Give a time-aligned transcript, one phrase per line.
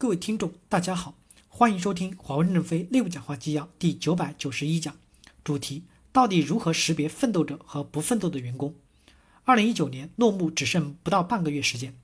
[0.00, 1.14] 各位听众，大家好，
[1.50, 4.96] 欢迎收听华为任正非内部讲话纪要第九百九十一讲，
[5.44, 8.74] 主题：到底如何识别奋斗者和不奋斗的员工？
[9.44, 11.94] 二零一九年落幕只剩不到半个月时间，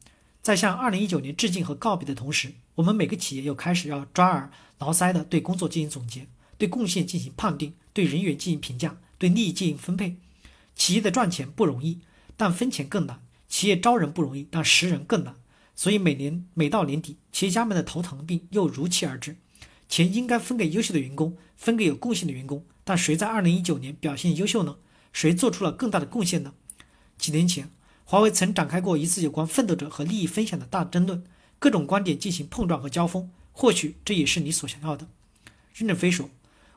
[0.43, 4.51] 在向二零一九年致敬和告别的同时，我们每个企业又开始要抓耳
[4.81, 6.27] 挠腮的对工作进行总结，
[6.59, 10.17] 对贡献进行判定，对人员进行评价，对利益进行分配。
[10.75, 12.01] 企业的赚钱不容易，
[12.37, 15.35] 但分钱更难；企业招人不容易，但识人更难。
[15.77, 19.37] 所以每年每到年底，企业家们的头疼病又如期而至。
[19.89, 22.65] 钱应该分给优秀的员工，分给有贡献的员工。
[22.83, 24.79] 但谁在二零一九年表现优秀呢？
[25.13, 26.55] 谁做出了更大的贡献呢？
[27.19, 27.71] 几年前，
[28.05, 31.23] 华为曾展开过一次有关奋斗者和利益分享的大争论，
[31.59, 33.31] 各种观点进行碰撞和交锋。
[33.53, 35.07] 或许这也是你所想要的。
[35.75, 36.31] 任正非说：“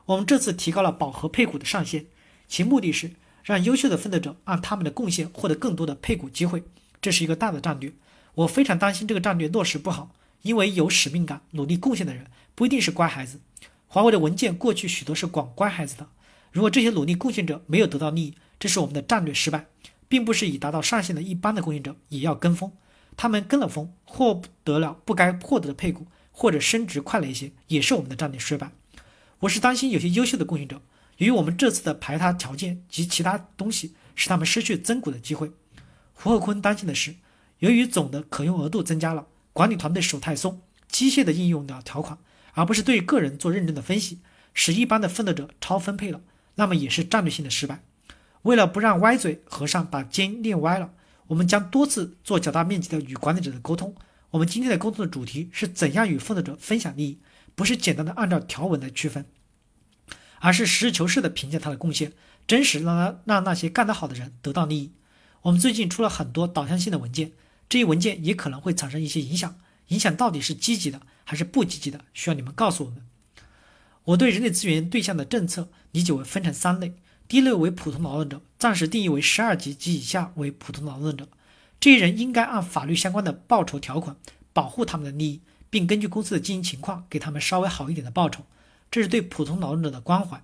[0.06, 2.06] 我们这次提高了饱和配股的上限，
[2.46, 6.62] 其目的是让优秀的奋斗者按他们的贡献获得更多的配股机会。
[7.00, 7.92] 这是一个大的战略。”
[8.40, 13.40] 我非常担心这个战略落实不好，因为有使命感、努力贡献的人不一定是乖孩子。
[13.86, 16.08] 华为的文件过去许多是管乖孩子的，
[16.52, 19.66] 如果这些努力贡献者没有得到利益，这是我们的战略失败，
[20.08, 22.72] 并不是已达到上限的一般的贡献者也要跟风，
[23.16, 28.70] 他们跟了风，获得了不该获得的配股，或者升职快了一些，也是我们的战略失败。
[29.40, 30.80] 我是担心有些优秀的贡献者，
[31.18, 35.50] 由于我们这次的排他条件及其他东西，使他们失去增股的机会。
[36.14, 37.16] 胡鹤坤担心的是。
[37.60, 42.18] 由于总的可用额度增加了，管理团队手太松，机械的应用了条款，
[42.54, 44.20] 而不是对个人做认真的分析，
[44.54, 46.20] 使一般的奋斗者超分配了，
[46.54, 47.82] 那么也是战略性的失败。
[48.42, 50.92] 为了不让歪嘴和尚把尖练歪了，
[51.26, 53.94] 我们将多次做较大面积的与管理者的沟通。
[54.30, 57.18] 我们今天的沟通的主题是怎样与奋斗者分享利益，
[57.54, 59.26] 不是简单的按照条文来区分，
[60.38, 62.12] 而是实事求是的评价他的贡献，
[62.46, 64.92] 真实让他让那些干得好的人得到利益。
[65.42, 67.32] 我们最近出了很多导向性的文件。
[67.70, 69.56] 这一文件也可能会产生一些影响，
[69.88, 73.06] 影响到底是积极的还是不积极的，需要你们告诉我们。
[74.04, 76.94] 我对人力资源对象的政策理解为分成三类：
[77.28, 81.28] 第一类为普通劳动者，暂时定义为十二级及以下为普通劳动者，
[81.78, 84.16] 这些人应该按法律相关的报酬条款
[84.52, 88.44] 保护他们的利益，并根据公司的经营情况给他们稍微好一点的报酬，
[88.90, 90.42] 这是对普通劳动者的关怀。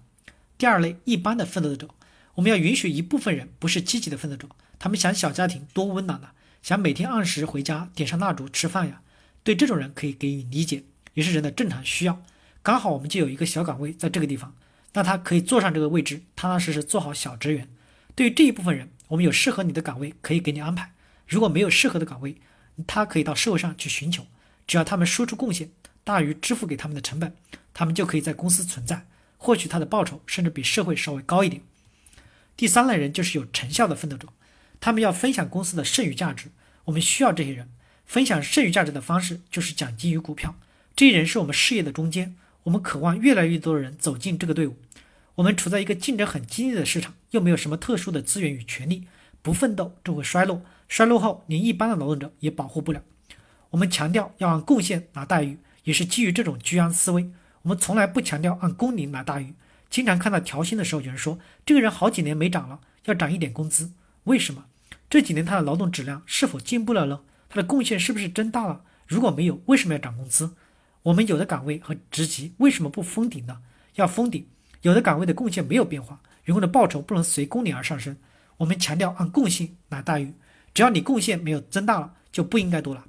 [0.57, 1.89] 第二类一般的奋斗者，
[2.37, 4.47] 我们要允许一部分人不是积极的奋斗者，
[4.79, 6.31] 他们想小家庭多温暖呐。
[6.67, 9.01] 想每天按时回家点上蜡烛吃饭呀？
[9.45, 10.83] 对这种人可以给予理解，
[11.15, 12.21] 也是人的正常需要。
[12.61, 14.53] 刚好我们就有一个小岗位在这个地方，
[14.93, 17.69] 那他可以坐上这个位置，踏踏实实做好小职员。
[18.17, 20.91] 对于这一部分人，我们有适合你的岗位可以给你安排。
[21.29, 22.35] 如果没有适合的岗位，
[22.85, 24.27] 他可以到社会上去寻求。
[24.67, 25.71] 只要他们输出贡献
[26.03, 27.33] 大于支付给他们的成本，
[27.73, 29.07] 他们就可以在公司存在，
[29.37, 31.63] 获取他的报酬甚至比社会稍微高一点。
[32.57, 34.27] 第三类人就是有成效的奋斗者。
[34.81, 36.51] 他们要分享公司的剩余价值，
[36.85, 37.69] 我们需要这些人
[38.05, 40.57] 分享剩余价值的方式就是奖金与股票。
[40.95, 44.77] 这些人是我们事业的中间，我们渴望越来越多的人走进这个队伍。
[45.37, 49.07] 我们处在一个竞争很激烈的市场，又没有什么特殊的资源与权利，
[49.43, 53.03] 不奋斗就会衰落，衰落后连一般的劳动者也保护不了。
[53.71, 57.31] 我们强调要按贡献拿待遇，也是基于这种居安思危。
[57.63, 59.53] 我们从来不强调按工龄拿待遇。
[59.91, 63.91] 经常看到调薪的时候，有人说这个人好几年没涨了，要涨一点工资。
[64.27, 64.67] 为什么
[65.09, 67.21] 这几年他的劳动质量是否进步了呢？
[67.49, 68.83] 他的贡献是不是增大了？
[69.07, 70.57] 如果没有，为什么要涨工资？
[71.05, 73.59] 我们有的岗位和职级为什么不封顶呢？
[73.95, 74.47] 要封顶。
[74.83, 78.17] 有的岗位的贡献没有变化，员工的报酬不能随工龄而上升。
[78.57, 80.35] 我们强调按贡献来待遇，
[80.75, 83.05] 只要你贡献没有增大了，就不应该多拿。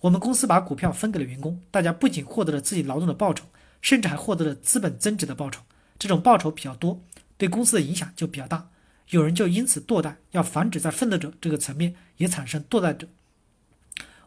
[0.00, 3.44] 我们公司把股票分给了员工，大家不仅获得了自己劳动的报酬，
[3.80, 5.62] 甚至还获得了资本增值的报酬。
[5.98, 7.00] 这种报酬比较多，
[7.36, 8.68] 对公司的影响就比较大。
[9.10, 13.08] 有人就因此堕代，要防止在奋斗者这个层面也产生堕代者。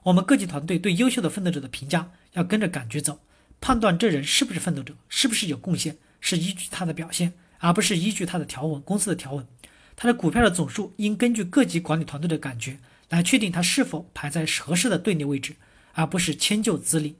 [0.03, 3.19] 我们各级团队对优秀的奋斗者的评价要跟着感觉走，
[3.59, 8.79] 判断这人是不是奋斗者，是不是有贡献，是依据他的表现，而不是依据他的条文。
[8.83, 9.47] 公司的条文，
[9.95, 12.77] 他的股票的总数应根据各级管理团队的感觉
[13.09, 15.55] 来确定他是否排在合适的队列位置，
[15.93, 17.15] 而不是迁就资历。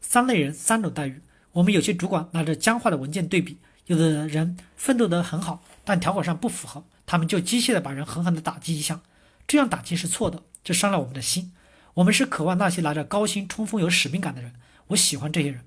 [0.00, 1.20] 三类人三种待遇，
[1.52, 5.62] 我们有些主管拿着僵化的文件对比，有的人奋斗得很好。
[5.88, 9.00] 但条款上不符合，他们就机械的把人狠狠的打击一下，
[9.46, 11.54] 这样打击是错的，这伤了我们的心。
[11.94, 14.52] 我们是渴望那些拿着高薪冲锋、有使命感的人，
[14.88, 15.62] 我喜欢这些人。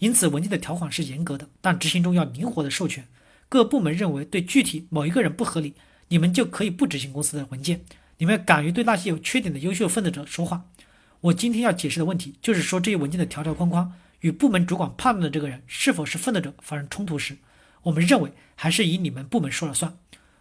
[0.00, 3.06] 因此，文件的条款是严格的，但执行中要灵活的授权。
[3.48, 5.74] 各部门认为对具体某一个人不合理，
[6.08, 7.82] 你们就可以不执行公司的文件。
[8.18, 10.64] 你们敢于对那些有缺点的优秀奋斗者说话。
[11.20, 17.36] 我今天要解释的问题，就是说这些文件的条条框框与部门主管判断的这个人是否是奋斗者发生冲突时。
[17.82, 19.96] 我们认为还是以你们部门说了算。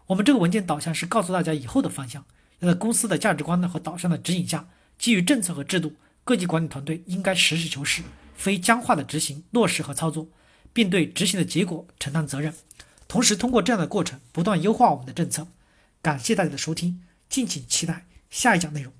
[0.08, 2.26] 我们这个文件导向是告诉大家以后的方向，
[2.60, 5.94] 要在公司的价值观呢和导向的指引下，基于政策和制度，
[6.24, 8.02] 各级管理团队应该实事求是，
[8.36, 10.28] 非僵化的执行、落实和操作，
[10.74, 12.54] 并对执行的结果承担责任。
[13.08, 15.48] 同时，通过这样的过程，不断优化我们的政策。
[16.02, 18.99] 感谢大家的收听，敬请期待下一讲内容。